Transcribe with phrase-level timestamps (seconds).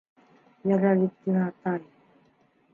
[0.69, 1.81] ЙӘЛӘЛЕТДИН АТАЙ